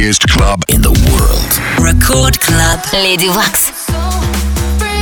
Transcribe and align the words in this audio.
biggest 0.00 0.26
club 0.30 0.62
in 0.68 0.80
the 0.80 0.92
world. 1.12 1.52
Record 1.78 2.40
Club 2.40 2.80
Lady 2.94 3.28
Wax. 3.28 3.70
So 3.84 3.92
free, 4.78 5.00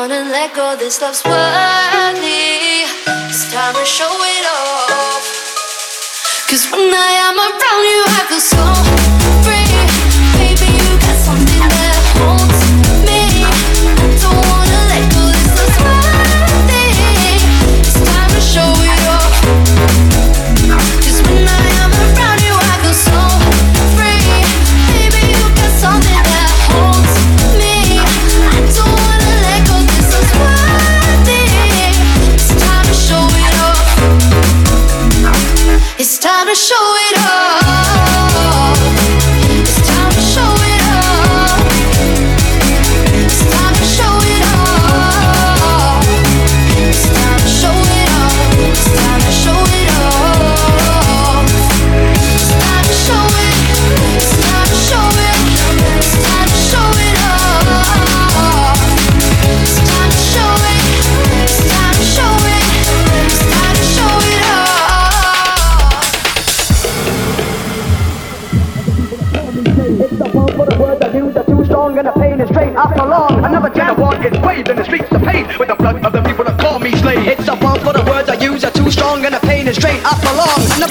wanna 0.00 0.22
let 0.30 0.54
go, 0.54 0.76
this 0.76 0.98
love's 1.02 1.22
worth 1.26 1.89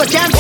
jam. 0.10 0.40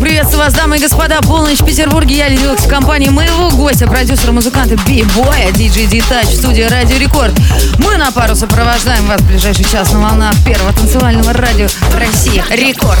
Приветствую 0.00 0.44
вас, 0.44 0.54
дамы 0.54 0.76
и 0.76 0.80
господа. 0.80 1.20
Полночь 1.22 1.60
в 1.60 1.66
Петербурге. 1.66 2.16
Я 2.16 2.28
лидилась 2.28 2.60
в 2.60 2.68
компании 2.68 3.08
моего 3.08 3.50
гостя, 3.50 3.86
продюсера, 3.86 4.32
музыканта 4.32 4.76
Би-Боя, 4.86 5.50
диджей 5.52 5.86
Дитач, 5.86 6.26
студия 6.26 6.68
Радио 6.68 6.96
Рекорд. 6.98 7.34
Мы 7.78 7.96
на 7.96 8.12
пару 8.12 8.34
сопровождаем 8.34 9.06
вас 9.06 9.20
в 9.20 9.26
ближайший 9.26 9.64
час 9.64 9.92
на 9.92 10.00
волнах 10.00 10.34
первого 10.44 10.72
танцевального 10.72 11.32
радио 11.32 11.66
России 11.94 12.42
Рекорд. 12.50 13.00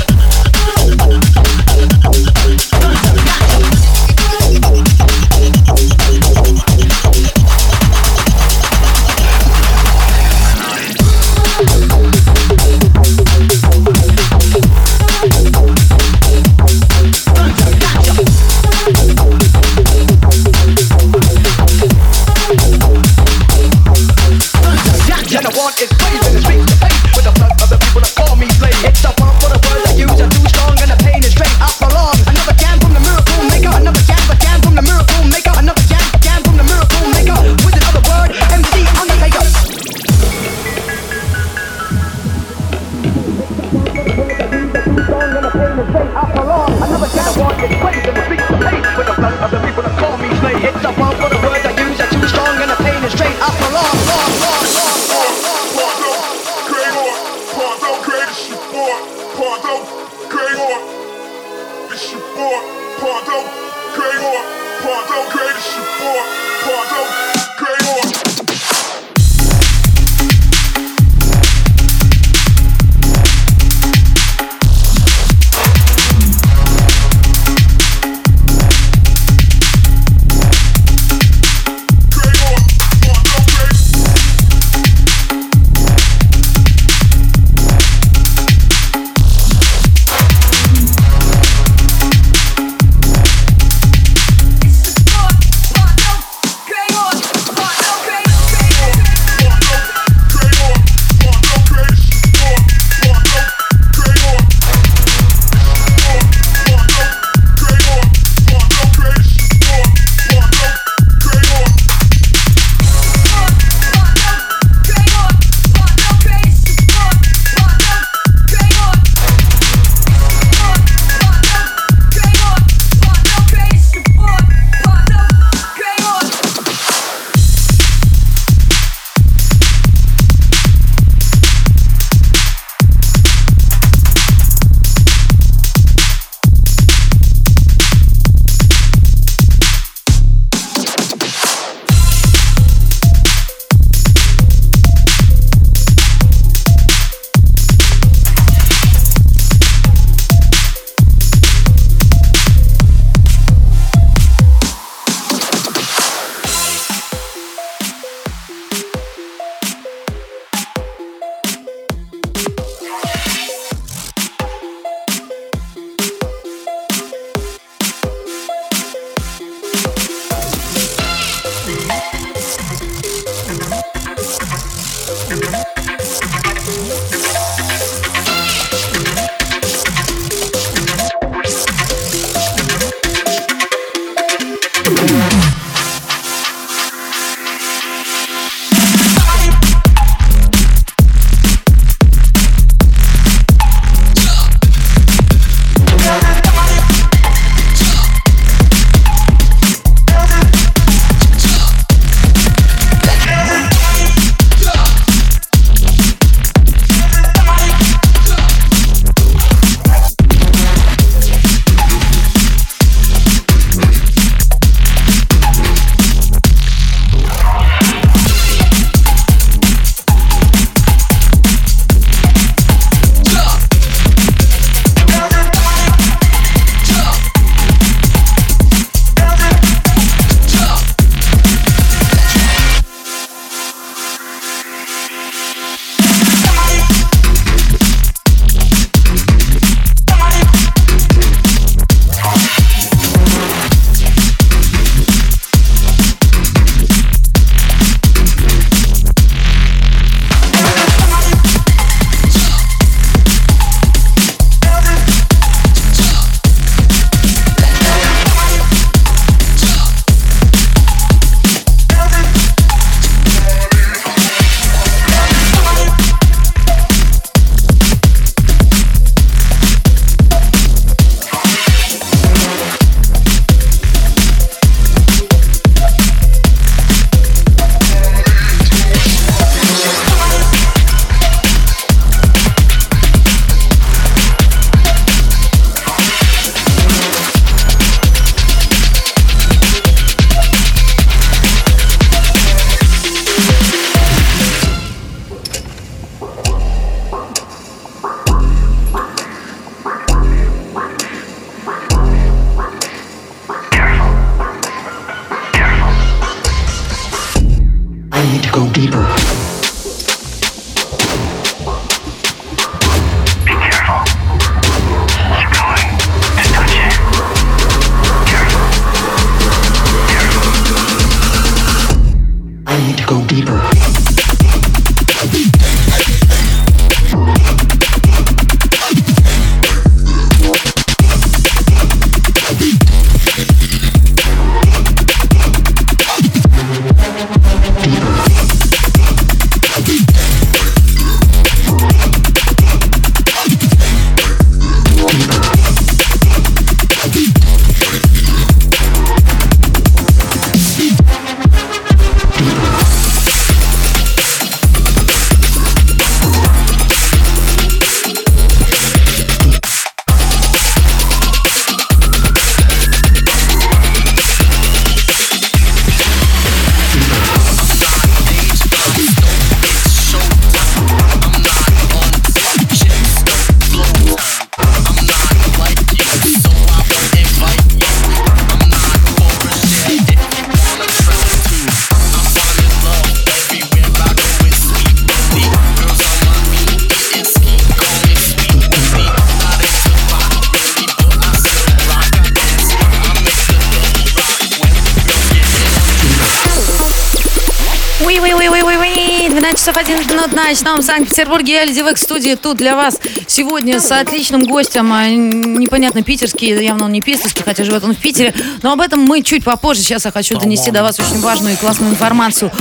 ночном 400.51 400.81
Санкт-Петербурге. 400.81 401.53
Я 401.53 401.65
Леди 401.65 401.81
в 401.81 401.97
студии 401.97 402.35
тут 402.35 402.57
для 402.57 402.75
вас 402.75 402.99
сегодня 403.25 403.79
с 403.79 403.89
отличным 403.89 404.43
гостем. 404.43 404.91
А, 404.91 405.07
непонятно, 405.07 406.03
питерский, 406.03 406.61
явно 406.61 406.85
он 406.85 406.91
не 406.91 406.99
питерский, 406.99 407.41
хотя 407.43 407.63
живет 407.63 407.85
он 407.85 407.95
в 407.95 407.97
Питере. 407.97 408.33
Но 408.61 408.73
об 408.73 408.81
этом 408.81 408.99
мы 408.99 409.21
чуть 409.21 409.45
попозже. 409.45 409.81
Сейчас 409.81 410.03
я 410.03 410.11
хочу 410.11 410.37
донести 410.37 410.69
до 410.71 410.83
вас 410.83 410.99
очень 410.99 411.21
важную 411.21 411.53
и 411.53 411.57
классную 411.57 411.91
информацию. 411.91 412.51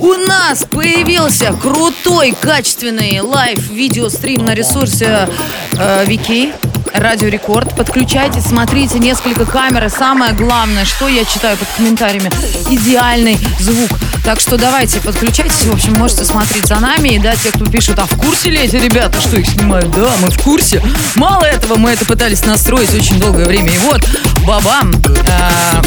У 0.00 0.14
нас 0.14 0.64
появился 0.64 1.52
крутой, 1.52 2.34
качественный 2.40 3.20
лайв-видеострим 3.20 4.46
на 4.46 4.54
ресурсе 4.54 5.28
э, 5.72 6.06
Вики. 6.06 6.54
Радио 6.94 7.28
Рекорд. 7.28 7.76
Подключайтесь, 7.76 8.44
смотрите 8.44 8.98
несколько 8.98 9.44
камер. 9.44 9.84
И 9.84 9.88
самое 9.90 10.32
главное, 10.32 10.86
что 10.86 11.08
я 11.08 11.26
читаю 11.26 11.58
под 11.58 11.68
комментариями, 11.76 12.30
идеальный 12.70 13.36
звук. 13.60 13.90
Так 14.28 14.40
что 14.40 14.58
давайте 14.58 15.00
подключайтесь. 15.00 15.64
В 15.64 15.72
общем, 15.72 15.94
можете 15.94 16.22
смотреть 16.22 16.66
за 16.66 16.78
нами. 16.78 17.08
И 17.08 17.18
да, 17.18 17.34
те, 17.34 17.50
кто 17.50 17.64
пишут, 17.64 17.98
а 17.98 18.04
в 18.04 18.14
курсе 18.18 18.50
ли 18.50 18.58
эти 18.58 18.76
ребята, 18.76 19.22
что 19.22 19.38
их 19.38 19.46
снимают? 19.46 19.90
Да, 19.92 20.12
мы 20.20 20.28
в 20.28 20.38
курсе. 20.42 20.82
Мало 21.14 21.44
этого, 21.44 21.76
мы 21.76 21.92
это 21.92 22.04
пытались 22.04 22.44
настроить 22.44 22.92
очень 22.92 23.18
долгое 23.18 23.46
время. 23.46 23.72
И 23.72 23.78
вот, 23.78 24.06
бабам, 24.46 24.92
э, 24.92 25.82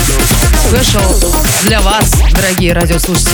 спешл 0.67 1.37
для 1.65 1.81
вас, 1.81 2.13
дорогие 2.33 2.73
радиослушатели. 2.73 3.29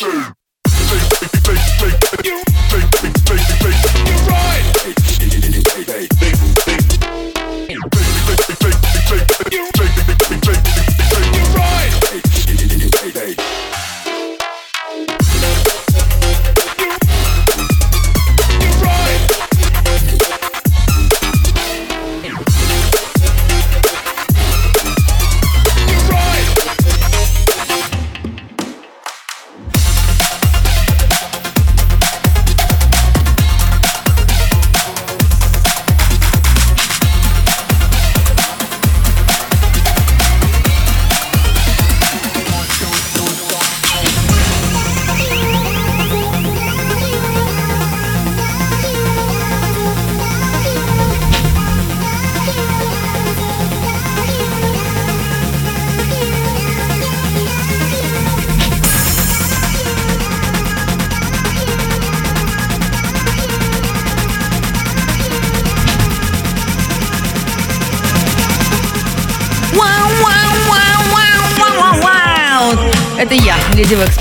two, 0.00 0.06
three, 0.66 0.98
three, 0.98 1.28
three, 1.42 1.90
three, 1.90 2.32
three. 2.32 2.49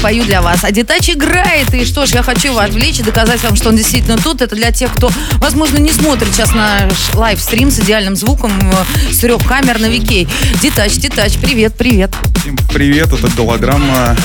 Пою 0.02 0.24
для 0.24 0.42
вас. 0.42 0.64
А 0.64 0.72
Детач 0.72 1.10
играет. 1.10 1.74
И 1.74 1.84
что 1.84 2.06
ж, 2.06 2.12
я 2.12 2.24
хочу 2.24 2.50
его 2.50 2.60
отвлечь 2.60 3.00
и 3.00 3.04
доказать 3.04 3.44
вам, 3.44 3.56
что 3.58 3.70
он 3.70 3.76
действительно 3.76 4.18
тут. 4.18 4.42
Это 4.42 4.56
для 4.56 4.72
тех, 4.72 4.94
кто, 4.94 5.12
возможно, 5.40 5.78
не 5.78 5.92
смотрит 5.92 6.34
сейчас 6.34 6.54
наш 6.54 7.14
лайвстрим 7.14 7.70
с 7.70 7.80
идеальным 7.80 8.16
звуком 8.16 8.52
э, 8.62 9.12
с 9.14 9.18
трех 9.18 9.44
камер 9.46 9.80
на 9.80 9.88
Викей. 9.88 10.28
Детач, 10.62 10.94
Детач, 10.94 11.34
привет, 11.34 11.76
привет. 11.76 12.12
Всем 12.42 12.56
привет, 12.72 13.12
это 13.12 13.28
голограмма. 13.36 14.16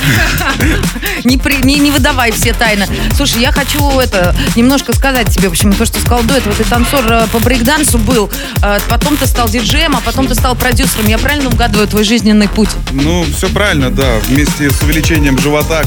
Не, 1.24 1.38
при- 1.38 1.64
не, 1.64 1.80
не 1.80 1.90
выдавай 1.90 2.30
все 2.30 2.52
тайны. 2.52 2.86
Слушай, 3.16 3.40
я 3.42 3.50
хочу 3.50 3.98
это 3.98 4.34
немножко 4.54 4.94
сказать 4.94 5.28
тебе, 5.34 5.48
в 5.48 5.52
общем, 5.52 5.72
то, 5.72 5.84
что 5.84 5.98
сказал 5.98 6.22
до 6.22 6.34
этого. 6.36 6.54
Ты 6.54 6.62
танцор 6.64 7.04
э, 7.08 7.26
по 7.32 7.40
брейкдансу 7.40 7.98
был, 7.98 8.30
э, 8.62 8.78
потом 8.88 9.16
ты 9.16 9.26
стал 9.26 9.48
диджеем, 9.48 9.96
а 9.96 10.00
потом 10.00 10.28
ты 10.28 10.34
стал 10.36 10.54
продюсером. 10.54 11.08
Я 11.08 11.18
правильно 11.18 11.48
угадываю 11.48 11.88
твой 11.88 12.04
жизненный 12.04 12.48
путь? 12.48 12.70
Ну, 12.92 13.26
все 13.36 13.48
правильно, 13.48 13.90
да. 13.90 14.18
Вместе 14.28 14.70
с 14.70 14.80
увеличением 14.82 15.36
живота, 15.38 15.63
бы. 15.64 15.82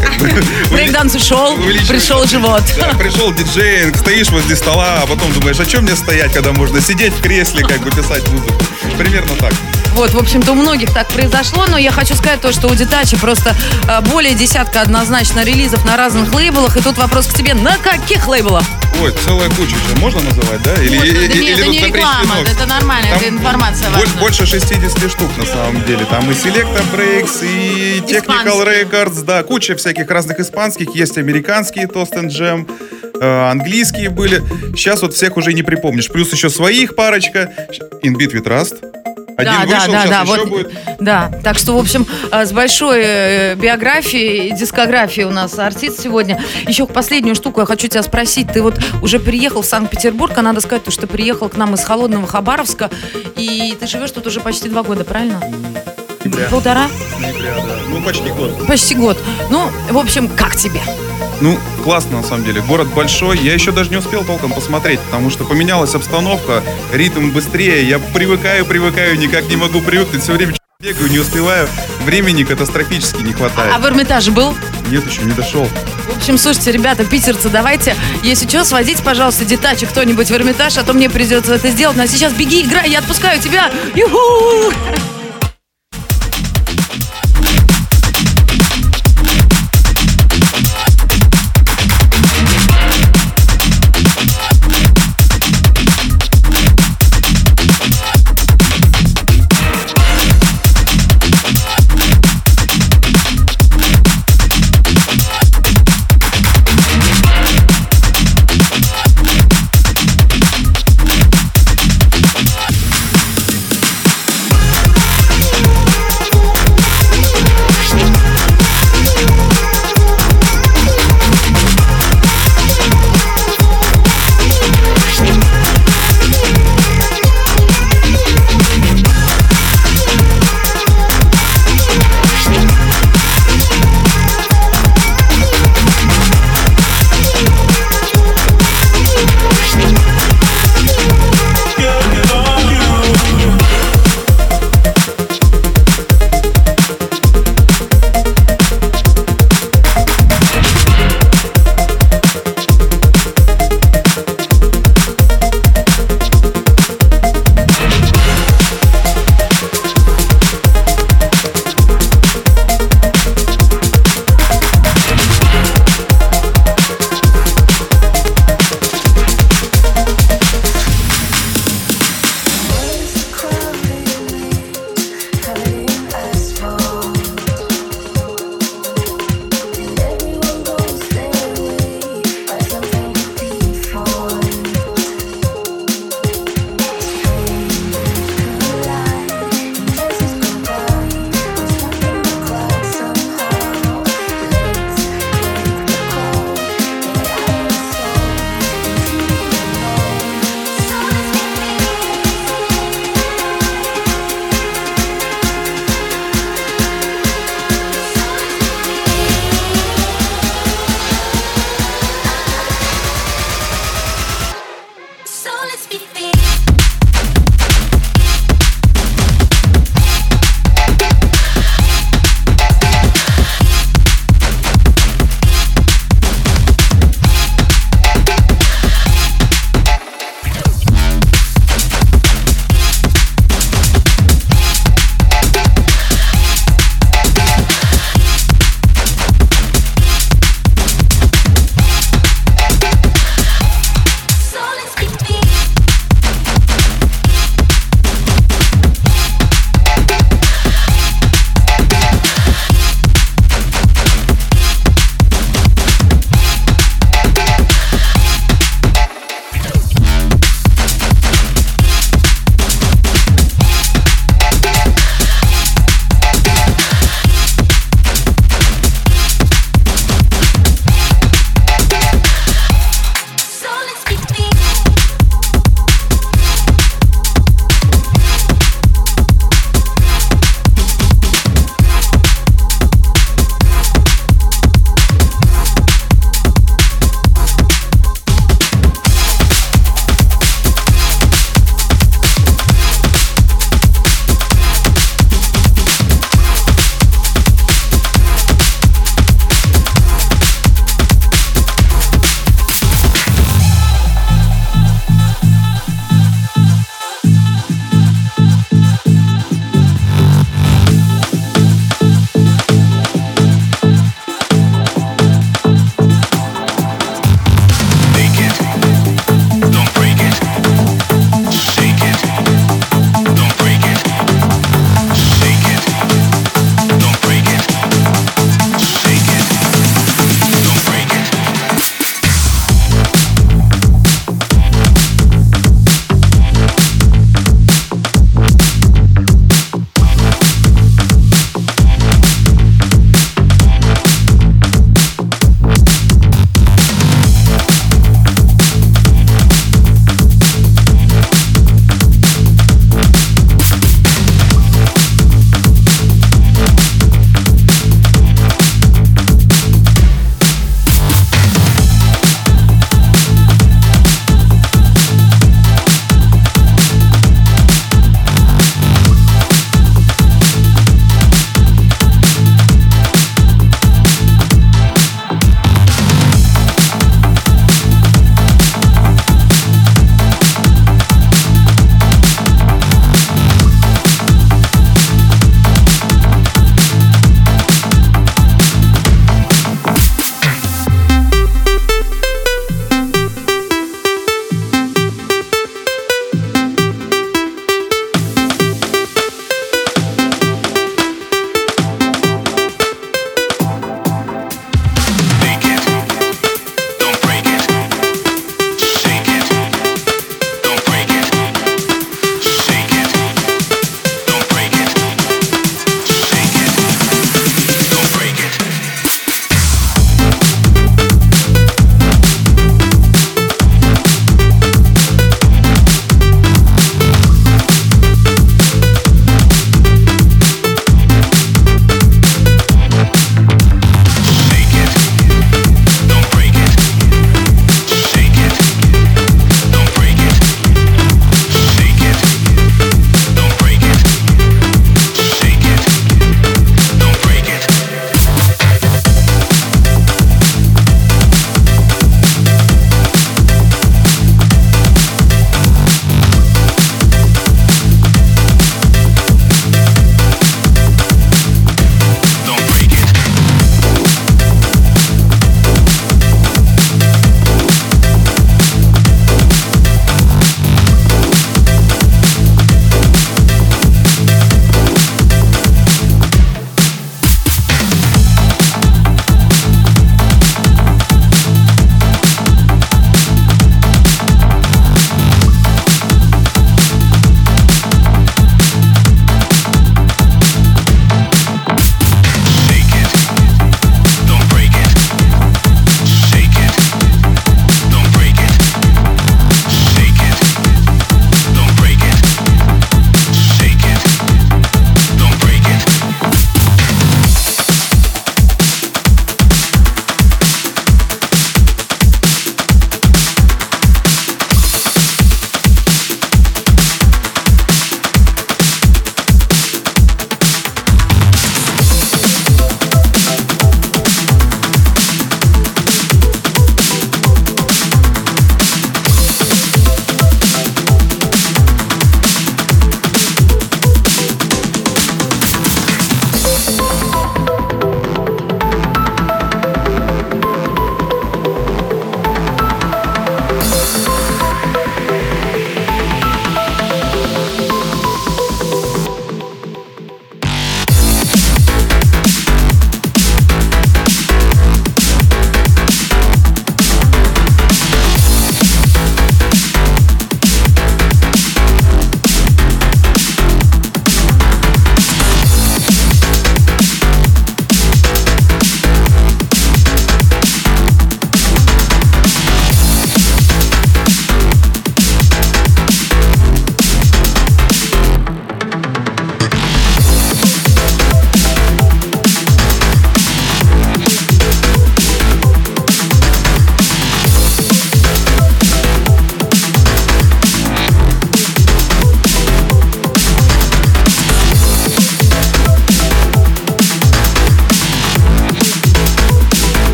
Брейкданс 0.72 1.16
ушел, 1.16 1.56
пришел 1.88 2.26
живот. 2.26 2.64
Пришел 2.98 3.34
диджей, 3.34 3.94
стоишь 3.96 4.30
возле 4.30 4.56
стола, 4.56 5.02
а 5.04 5.08
потом 5.08 5.32
думаешь, 5.34 5.60
а 5.60 5.66
чем 5.66 5.84
мне 5.84 5.96
стоять, 5.96 6.34
когда 6.34 6.54
можно 6.54 6.82
сидеть 6.82 7.14
в 7.14 7.22
кресле, 7.22 7.64
как 7.64 7.82
бы 7.82 7.90
писать 7.92 8.28
музыку. 8.30 8.54
Примерно 8.98 9.36
так. 9.36 9.54
Вот, 9.98 10.12
в 10.14 10.18
общем-то, 10.20 10.52
у 10.52 10.56
многих 10.56 10.94
так 10.94 11.08
произошло, 11.08 11.66
но 11.68 11.78
я 11.78 11.92
хочу 11.92 12.14
сказать 12.14 12.40
то, 12.40 12.52
что 12.52 12.68
у 12.68 12.76
Детачи 12.76 13.18
просто 13.18 13.56
э, 13.90 14.02
более 14.02 14.36
десятка 14.36 14.82
однозначно 14.82 15.44
релизов 15.44 15.84
на 15.86 15.98
разных 15.98 16.32
лейблах, 16.36 16.78
и 16.78 16.82
тут 16.82 16.98
вопрос 17.00 17.26
к 17.26 17.34
тебе, 17.34 17.56
на 17.56 17.78
каких 17.78 18.28
лейблах? 18.28 18.64
Ой, 19.02 19.12
целая 19.26 19.50
куча 19.50 19.72
же 19.76 19.96
можно 20.00 20.22
называть, 20.22 20.62
да? 20.62 20.76
Или, 20.76 20.98
Можно, 20.98 21.04
или- 21.12 21.28
да 21.28 21.34
или 21.34 21.54
это 21.54 21.68
не 21.68 21.80
реклама, 21.80 22.36
это 22.48 22.66
нормально, 22.68 23.08
это 23.16 23.28
информация 23.28 23.90
боль- 23.90 24.02
важная. 24.06 24.22
Больше 24.22 24.46
60 24.46 25.10
штук 25.10 25.30
на 25.38 25.46
самом 25.46 25.84
деле. 25.86 26.06
Там 26.06 26.30
и 26.30 26.34
Selecta 26.36 26.84
Breaks, 26.96 27.44
и 27.44 28.00
Technical 28.02 28.62
Испанские. 28.62 28.84
Records, 28.84 29.24
да, 29.24 29.42
куча 29.44 29.76
всяких 29.76 30.10
разных 30.12 30.40
испанских. 30.40 30.94
Есть 30.96 31.18
американские 31.18 31.86
Toast 31.88 32.14
and 32.14 32.28
Jam, 32.30 32.70
э, 33.20 33.50
английские 33.52 34.10
были. 34.12 34.44
Сейчас 34.76 35.02
вот 35.02 35.16
всех 35.16 35.38
уже 35.38 35.54
не 35.54 35.64
припомнишь. 35.64 36.08
Плюс 36.10 36.32
еще 36.32 36.50
своих 36.52 36.96
парочка. 36.96 37.52
In 38.04 38.14
Beat 38.16 38.34
with 38.34 38.44
Rust. 38.46 38.76
Один 39.38 39.54
да, 39.54 39.76
вышел, 39.76 39.92
да, 39.92 40.08
да, 40.08 40.22
еще 40.22 40.26
вот, 40.26 40.50
будет. 40.50 40.72
да. 41.00 41.32
Так 41.44 41.60
что, 41.60 41.78
в 41.78 41.80
общем, 41.80 42.08
э, 42.32 42.46
с 42.46 42.52
большой 42.52 43.02
э, 43.04 43.56
биографией, 43.56 44.52
дискографией 44.52 45.28
у 45.28 45.32
нас 45.32 45.58
артист 45.60 46.02
сегодня. 46.02 46.42
Еще 46.68 46.88
последнюю 46.88 47.36
штуку 47.36 47.60
я 47.60 47.68
хочу 47.68 47.88
тебя 47.88 48.02
спросить. 48.02 48.52
Ты 48.52 48.64
вот 48.64 48.80
уже 49.04 49.20
приехал 49.20 49.62
в 49.62 49.66
Санкт-Петербург, 49.68 50.34
а 50.36 50.42
надо 50.42 50.60
сказать, 50.60 50.84
то, 50.84 50.92
что 50.92 51.02
ты 51.02 51.08
приехал 51.08 51.50
к 51.50 51.56
нам 51.56 51.76
из 51.76 51.84
холодного 51.84 52.26
Хабаровска, 52.26 52.90
и 53.36 53.78
ты 53.80 53.86
живешь 53.86 54.10
тут 54.10 54.26
уже 54.26 54.40
почти 54.40 54.70
два 54.70 54.82
года, 54.82 55.04
правильно? 55.04 55.40
Ноября. 56.28 56.50
Полтора? 56.50 56.90
Ноября, 57.20 57.56
да. 57.56 57.78
Ну, 57.88 58.02
почти 58.02 58.30
год. 58.30 58.68
Почти 58.68 58.96
год. 58.96 59.18
Ну, 59.50 59.72
в 59.90 59.98
общем, 59.98 60.28
как 60.28 60.56
тебе? 60.58 60.82
Ну, 61.40 61.58
классно, 61.84 62.18
на 62.18 62.24
самом 62.24 62.44
деле. 62.44 62.62
Город 62.62 62.88
большой. 62.94 63.38
Я 63.38 63.54
еще 63.54 63.72
даже 63.72 63.90
не 63.92 63.96
успел 63.96 64.26
толком 64.26 64.52
посмотреть, 64.52 65.00
потому 65.00 65.30
что 65.30 65.46
поменялась 65.46 65.96
обстановка, 65.96 66.64
ритм 66.92 67.32
быстрее. 67.32 67.88
Я 67.88 68.00
привыкаю, 68.00 68.66
привыкаю, 68.66 69.18
никак 69.18 69.48
не 69.48 69.56
могу 69.56 69.80
привыкнуть. 69.80 70.22
Все 70.24 70.34
время 70.34 70.54
бегаю, 70.82 71.10
не 71.10 71.20
успеваю. 71.20 71.70
Времени 72.04 72.44
катастрофически 72.44 73.22
не 73.22 73.32
хватает. 73.32 73.72
А 73.74 73.80
в 73.80 73.86
Эрмитаже 73.86 74.32
был? 74.32 74.54
Нет, 74.90 75.10
еще 75.10 75.22
не 75.22 75.32
дошел. 75.32 75.66
В 76.12 76.18
общем, 76.18 76.38
слушайте, 76.38 76.72
ребята, 76.72 77.06
питерцы, 77.06 77.50
давайте, 77.50 77.96
если 78.24 78.48
что, 78.48 78.66
сводите, 78.66 79.02
пожалуйста, 79.04 79.46
детачи 79.46 79.86
кто-нибудь 79.86 80.30
в 80.30 80.32
Эрмитаж, 80.32 80.78
а 80.78 80.84
то 80.84 80.94
мне 80.94 81.10
придется 81.10 81.56
это 81.56 81.70
сделать. 81.70 81.96
Ну, 81.96 82.04
а 82.04 82.08
сейчас 82.08 82.34
беги, 82.34 82.64
играй, 82.64 82.90
я 82.90 83.00
отпускаю 83.00 83.40
тебя. 83.40 83.72
Юху! 83.96 84.74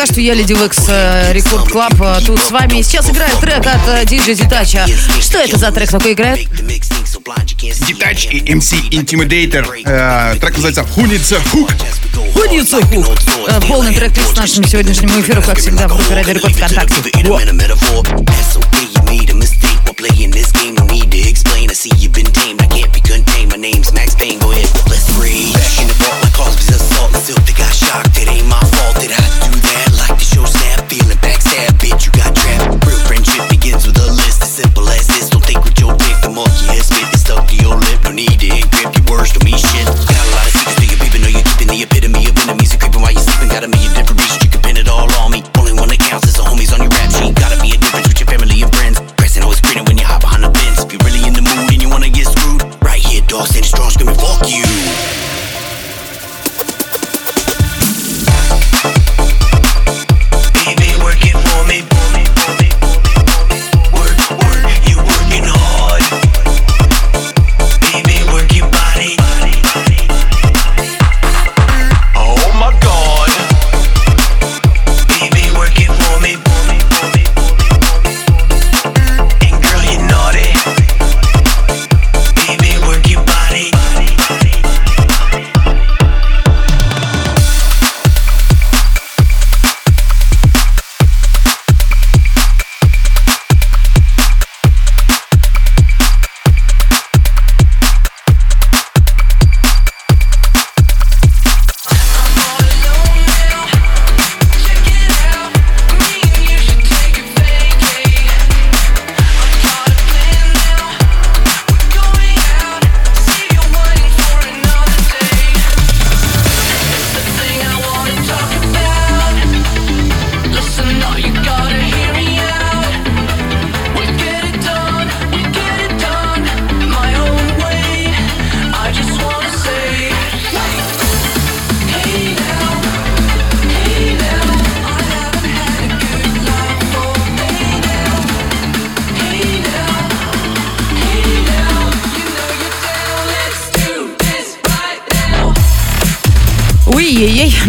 пока 0.00 0.12
что 0.12 0.20
я 0.22 0.32
Lady 0.32 0.54
Waks 0.54 0.78
э, 0.88 1.32
Record 1.34 1.68
Club 1.68 1.92
э, 2.00 2.20
тут 2.24 2.40
с 2.40 2.50
вами. 2.50 2.80
Сейчас 2.80 3.10
играет 3.10 3.38
трек 3.38 3.58
от 3.58 3.86
э, 3.86 4.04
DJ 4.04 4.32
Detach 4.32 4.72
а. 4.72 4.86
Что 5.20 5.38
это 5.38 5.58
за 5.58 5.70
трек 5.72 5.90
такой 5.90 6.14
играет? 6.14 6.48
Detach 7.86 8.26
и 8.30 8.40
MC 8.40 8.88
Intimidator. 8.92 9.66
Э, 9.84 10.36
трек 10.40 10.52
называется 10.52 10.84
«Хунится 10.84 11.38
хук». 11.50 11.70
«Хунится 12.32 12.80
хук». 12.86 13.06
Э, 13.46 13.60
полный 13.68 13.94
трек 13.94 14.12
с 14.16 14.34
нашему 14.36 14.66
сегодняшнему 14.66 15.20
эфиром, 15.20 15.42
как 15.42 15.58
всегда, 15.58 15.86
в 15.86 15.94
группе 15.94 16.14
«Радио 16.14 16.32
Рекорд 16.32 16.54
ВКонтакте». 16.54 16.94
Playing 20.00 20.30
this 20.30 20.50
game, 20.52 20.76
no 20.76 20.86
need 20.86 21.10
to 21.10 21.18
explain. 21.28 21.68
I 21.68 21.74
see 21.74 21.90
you've 21.98 22.14
been 22.14 22.24
tamed. 22.32 22.62
I 22.62 22.66
can't 22.68 22.90
be 22.90 23.02
contained. 23.02 23.50
My 23.50 23.58
name's 23.58 23.92
Max 23.92 24.14
Payne. 24.14 24.38
Go 24.38 24.50
ahead, 24.50 24.64
let's 24.88 25.04
free. 25.12 25.52
Back 25.52 25.78
in 25.78 25.88
the 25.88 25.94
vault, 26.00 26.16
my 26.22 26.30
cause 26.30 26.56
was 26.56 26.80
assault. 26.80 27.12
Still, 27.16 27.36
they 27.44 27.52
got 27.52 27.70
shocked. 27.70 28.16
It 28.16 28.28
ain't 28.30 28.48
my 28.48 28.58
fault. 28.60 28.79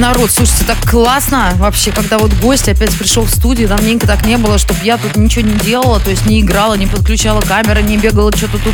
Народ, 0.01 0.31
слушайте, 0.31 0.65
так 0.65 0.77
классно 0.89 1.53
вообще, 1.57 1.91
когда 1.91 2.17
вот 2.17 2.33
гость 2.33 2.67
опять 2.67 2.97
пришел 2.97 3.23
в 3.23 3.29
студию, 3.29 3.69
давненько 3.69 4.07
так 4.07 4.25
не 4.25 4.35
было, 4.37 4.57
чтобы 4.57 4.79
я 4.83 4.97
тут 4.97 5.15
ничего 5.15 5.47
не 5.47 5.53
делала, 5.59 5.99
то 5.99 6.09
есть 6.09 6.25
не 6.25 6.41
играла, 6.41 6.73
не 6.73 6.87
подключала 6.87 7.39
камеры, 7.41 7.83
не 7.83 7.97
бегала, 7.97 8.35
что-то 8.35 8.57
тут, 8.57 8.73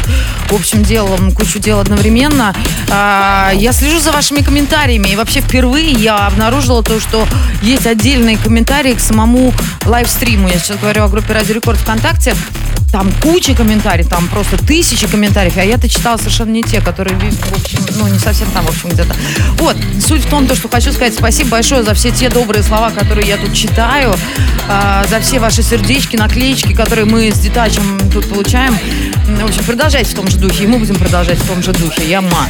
в 0.50 0.54
общем, 0.54 0.84
делала 0.84 1.18
кучу 1.32 1.60
дел 1.60 1.82
одновременно. 1.82 2.56
А, 2.90 3.52
я 3.54 3.74
слежу 3.74 4.00
за 4.00 4.14
вашими 4.14 4.40
комментариями, 4.40 5.10
и 5.10 5.16
вообще 5.18 5.42
впервые 5.42 5.92
я 5.92 6.28
обнаружила 6.28 6.82
то, 6.82 6.98
что 7.02 7.28
есть 7.62 7.86
отдельные 7.86 8.38
комментарии 8.38 8.94
к 8.94 9.02
самому 9.02 9.54
лайвстриму. 9.86 10.48
Я 10.48 10.60
сейчас 10.60 10.78
говорю 10.78 11.04
о 11.04 11.10
группе 11.10 11.34
Радио 11.34 11.56
Рекорд 11.56 11.78
ВКонтакте. 11.80 12.36
Там 12.92 13.12
куча 13.22 13.54
комментариев, 13.54 14.08
там 14.08 14.28
просто 14.30 14.58
тысячи 14.58 15.08
комментариев, 15.08 15.58
а 15.58 15.64
я-то 15.64 15.90
читала 15.90 16.18
совершенно 16.18 16.52
не 16.52 16.64
те, 16.64 16.80
которые, 16.80 17.18
в 17.20 17.54
общем, 17.54 17.80
ну, 17.98 18.08
не 18.08 18.18
совсем 18.18 18.50
там, 18.52 18.66
в 18.66 18.70
общем, 18.70 18.90
где-то. 18.90 19.16
Вот, 19.58 19.76
суть 20.06 20.24
в 20.24 20.30
том, 20.30 20.48
то, 20.48 20.56
что 20.56 20.70
хочу 20.70 20.92
сказать 20.92 21.14
спасибо 21.14 21.50
большое 21.50 21.84
за 21.84 21.94
все 21.94 22.12
те 22.12 22.30
добрые 22.30 22.64
слова, 22.64 22.92
которые 22.92 23.28
я 23.28 23.38
тут 23.38 23.54
читаю, 23.54 24.16
э, 24.70 25.04
за 25.10 25.20
все 25.20 25.40
ваши 25.40 25.64
сердечки, 25.64 26.16
наклеечки, 26.16 26.74
которые 26.74 27.06
мы 27.06 27.30
с 27.30 27.40
Детачем 27.40 28.00
тут 28.12 28.30
получаем. 28.30 28.78
В 29.28 29.44
общем, 29.44 29.64
продолжайте 29.66 30.12
в 30.12 30.16
том 30.16 30.28
же 30.30 30.38
духе, 30.38 30.64
и 30.64 30.68
мы 30.68 30.80
будем 30.80 30.96
продолжать 30.96 31.38
в 31.38 31.48
том 31.48 31.62
же 31.62 31.74
духе. 31.74 32.08
Я 32.08 32.22
ман. 32.22 32.50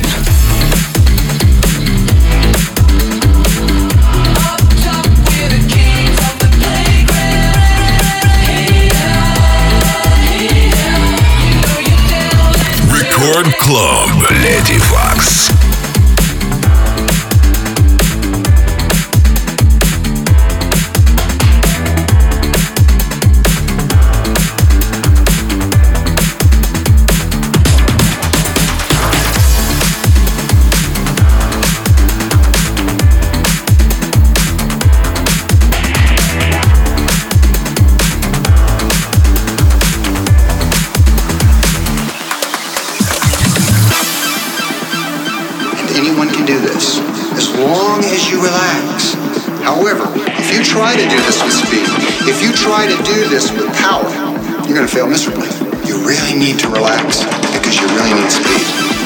Рекорд 13.27 13.57
Клаб. 13.57 14.31
Леди 14.31 14.79
Вакс. 14.89 15.49
As 48.13 48.29
you 48.29 48.37
relax. 48.41 49.13
However, 49.63 50.07
if 50.39 50.53
you 50.53 50.63
try 50.63 50.95
to 50.95 51.03
do 51.03 51.17
this 51.27 51.41
with 51.43 51.53
speed, 51.53 51.87
if 52.27 52.41
you 52.41 52.51
try 52.53 52.87
to 52.87 52.97
do 53.03 53.27
this 53.29 53.51
with 53.51 53.67
power, 53.75 54.07
you're 54.65 54.75
going 54.75 54.87
to 54.87 54.93
fail 54.93 55.07
miserably. 55.07 55.47
You 55.87 55.99
really 56.05 56.37
need 56.37 56.59
to 56.59 56.69
relax 56.69 57.23
because 57.53 57.79
you 57.79 57.87
really 57.87 58.13
need 58.13 58.31
speed. 58.31 58.96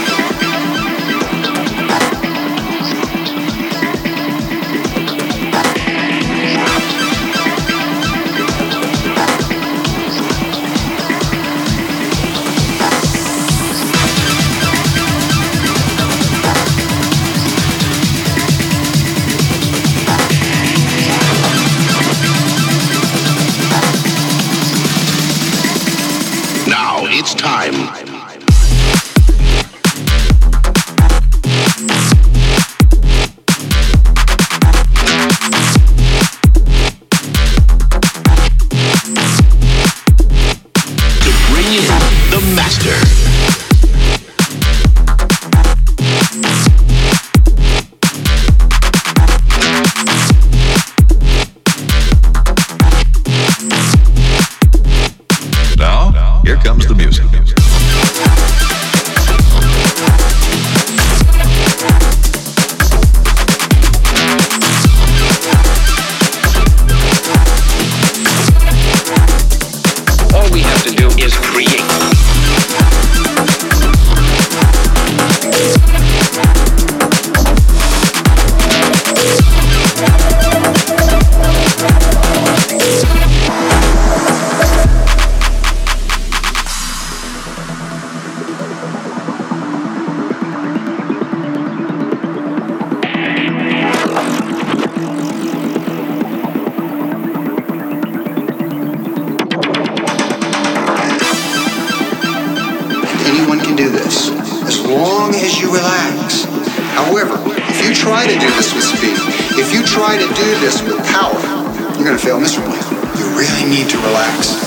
To 113.92 113.98
relax 113.98 114.61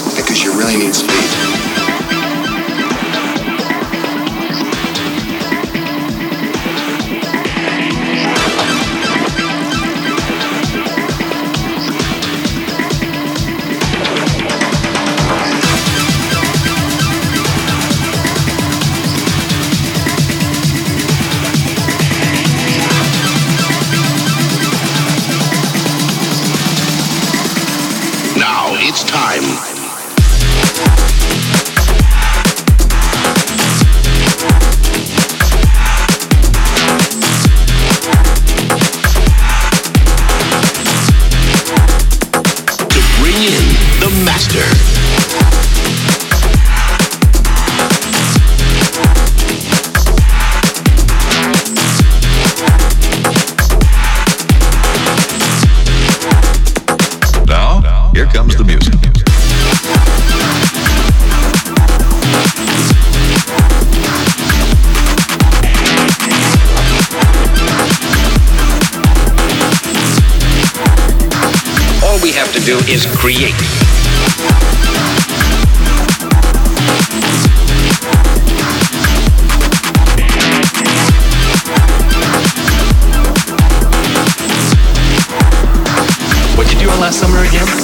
last 87.04 87.20
summer 87.20 87.40
again? 87.40 87.83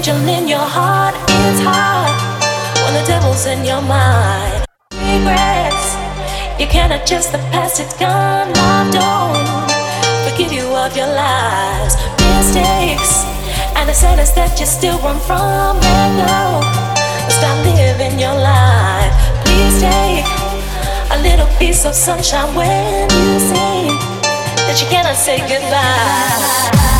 Angel 0.00 0.28
in 0.28 0.48
your 0.48 0.66
heart. 0.78 1.14
It's 1.28 1.60
hard 1.60 2.08
when 2.82 2.94
the 2.96 3.06
devil's 3.06 3.44
in 3.44 3.66
your 3.66 3.82
mind. 3.82 4.64
Regrets, 4.94 5.92
you 6.58 6.66
can't 6.66 6.90
adjust 6.90 7.32
the 7.32 7.38
past, 7.52 7.80
it's 7.80 7.92
gone. 7.98 8.48
Love 8.48 8.90
don't 8.96 9.68
forgive 10.24 10.52
you 10.52 10.64
of 10.74 10.96
your 10.96 11.06
lies. 11.06 11.92
Mistakes, 12.32 13.28
and 13.76 13.86
the 13.90 13.92
sadness 13.92 14.30
that 14.30 14.58
you 14.58 14.64
still 14.64 14.96
run 15.04 15.20
from. 15.28 15.76
Let 15.84 16.10
go, 16.16 16.64
stop 17.28 17.60
living 17.68 18.18
your 18.18 18.36
life. 18.40 19.12
Please 19.44 19.84
take 19.84 20.24
a 21.12 21.18
little 21.20 21.50
piece 21.58 21.84
of 21.84 21.94
sunshine 21.94 22.54
when 22.54 23.04
you 23.20 23.38
say 23.52 23.92
that 24.64 24.80
you 24.80 24.88
cannot 24.88 25.16
say 25.16 25.40
goodbye. 25.44 26.99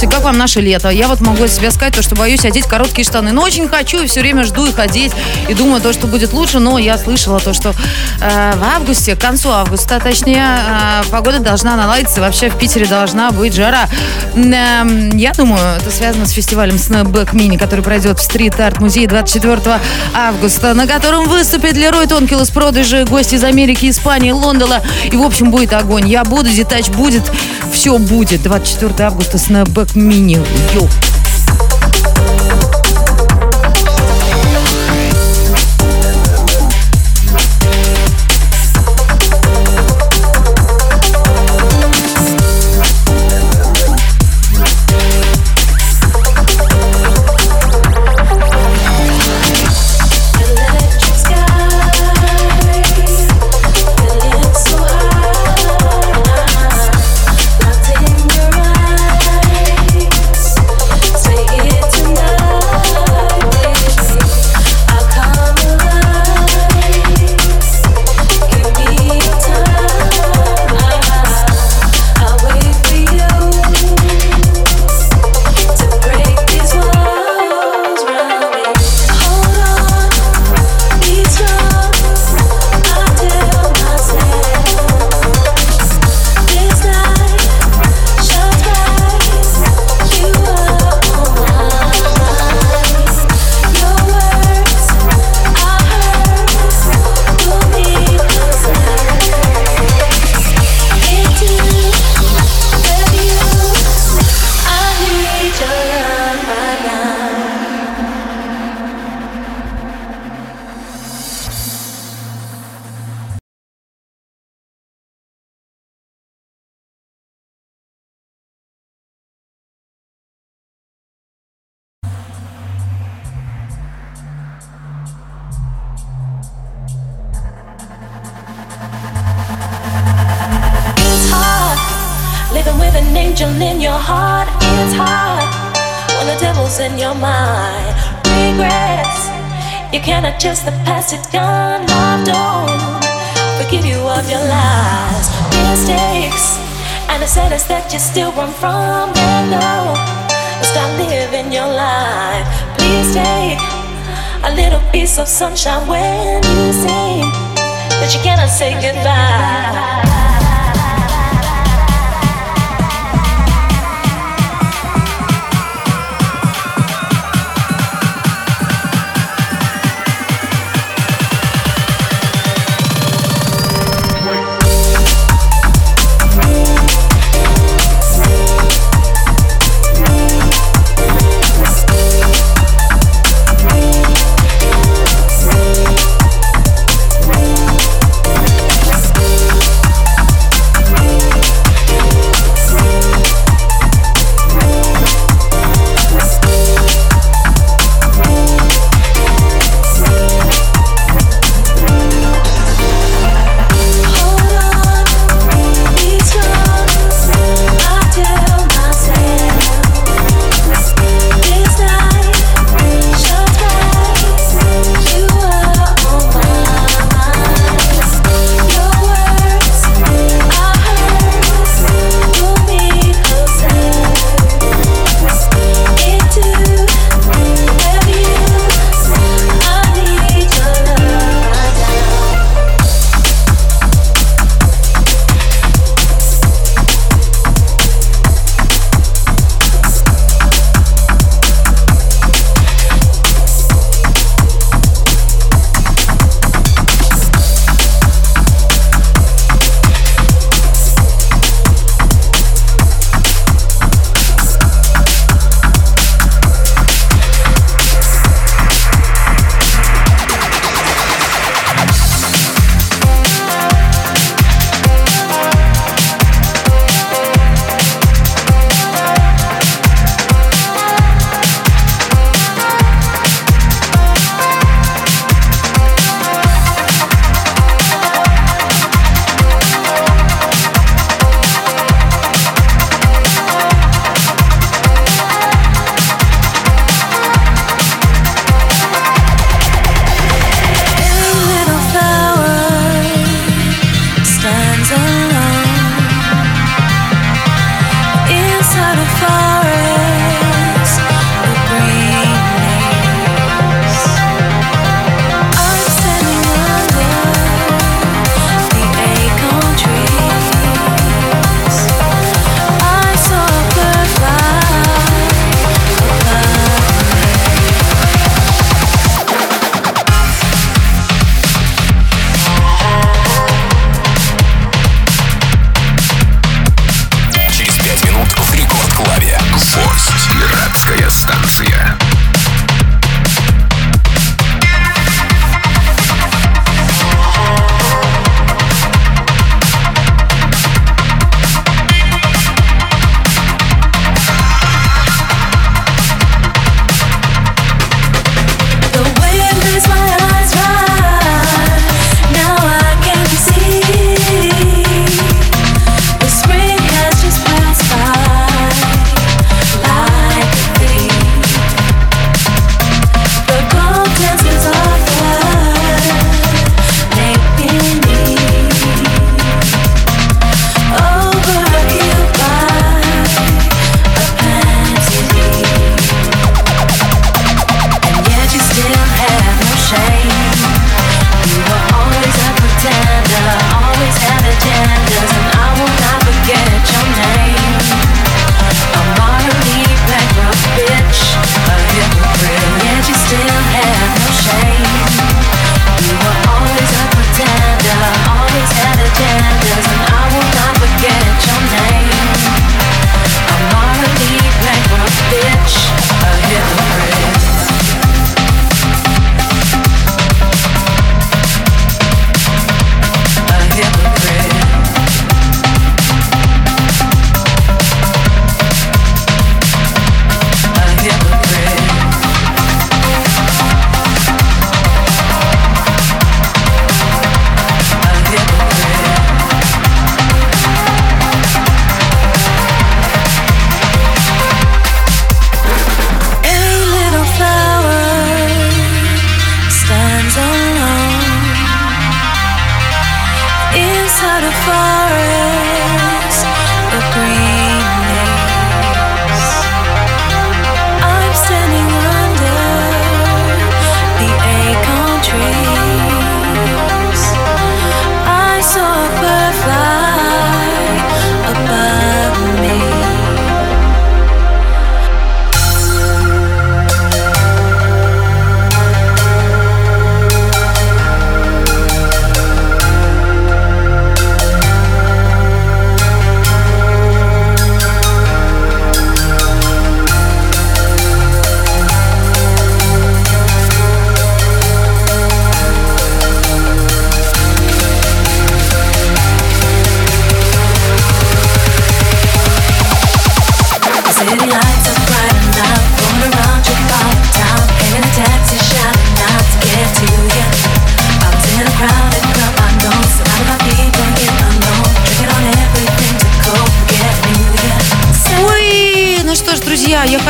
Слушайте, 0.00 0.16
как 0.16 0.24
вам 0.24 0.38
наше 0.38 0.62
лето? 0.62 0.88
Я 0.88 1.08
вот 1.08 1.20
могу 1.20 1.44
от 1.44 1.50
себя 1.50 1.70
сказать, 1.70 1.94
то, 1.94 2.00
что 2.00 2.14
боюсь 2.14 2.46
одеть 2.46 2.64
короткие 2.64 3.04
штаны. 3.04 3.32
Но 3.32 3.42
очень 3.42 3.68
хочу 3.68 4.02
и 4.02 4.06
все 4.06 4.20
время 4.20 4.44
жду 4.44 4.64
их 4.64 4.78
одеть. 4.78 5.12
И 5.46 5.52
думаю, 5.52 5.82
то, 5.82 5.92
что 5.92 6.06
будет 6.06 6.32
лучше. 6.32 6.58
Но 6.58 6.78
я 6.78 6.96
слышала 6.96 7.38
то, 7.38 7.52
что 7.52 7.74
э, 8.18 8.52
в 8.56 8.64
августе, 8.64 9.14
к 9.14 9.20
концу 9.20 9.50
августа, 9.50 10.00
точнее, 10.00 10.56
э, 10.56 11.02
погода 11.10 11.40
должна 11.40 11.76
наладиться. 11.76 12.22
Вообще 12.22 12.48
в 12.48 12.56
Питере 12.56 12.86
должна 12.86 13.30
быть 13.30 13.52
жара. 13.52 13.90
Э, 14.34 15.10
я 15.12 15.32
думаю, 15.34 15.60
это 15.76 15.90
связано 15.90 16.24
с 16.24 16.30
фестивалем 16.30 16.76
Snapback 16.76 17.34
Mini, 17.34 17.58
который 17.58 17.84
пройдет 17.84 18.20
в 18.20 18.22
стрит-арт-музее 18.22 19.06
24 19.06 19.80
августа, 20.14 20.72
на 20.72 20.86
котором 20.86 21.28
выступит 21.28 21.74
Лерой 21.74 22.06
Тонкил 22.06 22.40
из 22.40 22.48
продажи, 22.48 23.04
гости 23.04 23.34
из 23.34 23.44
Америки, 23.44 23.90
Испании, 23.90 24.30
Лондона. 24.30 24.82
И, 25.12 25.14
в 25.14 25.22
общем, 25.22 25.50
будет 25.50 25.74
огонь. 25.74 26.08
Я 26.08 26.24
буду, 26.24 26.48
Детач 26.48 26.88
будет, 26.88 27.30
все 27.70 27.98
будет. 27.98 28.42
24 28.44 28.94
августа 29.06 29.36
Snapback 29.36 29.89
Mini. 29.94 30.38
Йоу. 30.74 30.88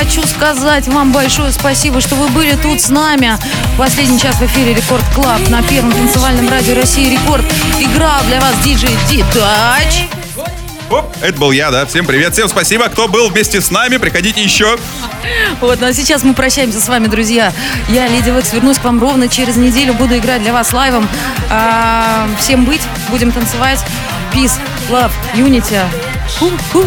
Хочу 0.01 0.27
сказать 0.27 0.89
вам 0.89 1.13
большое 1.13 1.53
спасибо, 1.53 2.01
что 2.01 2.15
вы 2.15 2.29
были 2.29 2.55
тут 2.55 2.81
с 2.81 2.89
нами. 2.89 3.37
Последний 3.77 4.19
час 4.19 4.35
в 4.37 4.43
эфире 4.47 4.73
Record 4.73 5.05
Club 5.15 5.47
на 5.51 5.63
первом 5.63 5.93
танцевальном 5.93 6.49
радио 6.49 6.75
России 6.75 7.11
Рекорд. 7.11 7.45
Играл 7.79 8.23
для 8.25 8.41
вас 8.41 8.55
диджей 8.65 8.97
Detach. 9.11 10.07
Оп, 10.89 11.15
это 11.21 11.39
был 11.39 11.53
я, 11.53 11.71
да. 11.71 11.85
Всем 11.85 12.07
привет, 12.07 12.33
всем 12.33 12.49
спасибо. 12.49 12.89
Кто 12.89 13.09
был 13.09 13.29
вместе 13.29 13.61
с 13.61 13.71
нами, 13.71 13.99
приходите 13.99 14.43
еще. 14.43 14.79
Вот, 15.61 15.79
ну 15.83 15.89
а 15.89 15.93
сейчас 15.93 16.23
мы 16.23 16.33
прощаемся 16.33 16.81
с 16.81 16.89
вами, 16.89 17.07
друзья. 17.07 17.53
Я, 17.91 18.09
Lady 18.09 18.31
Waks, 18.31 18.55
вернусь 18.55 18.79
к 18.79 18.85
вам 18.85 19.01
ровно 19.01 19.29
через 19.29 19.57
неделю. 19.57 19.93
Буду 19.93 20.17
играть 20.17 20.43
для 20.43 20.55
вас 20.55 20.73
live 20.73 20.92
ом. 20.92 21.07
А, 21.51 22.27
всем 22.39 22.65
быть, 22.65 22.81
будем 23.11 23.33
танцевать. 23.33 23.81
Peace, 24.33 24.59
love, 24.89 25.13
unity. 25.35 25.79
Ху-ху. 26.39 26.87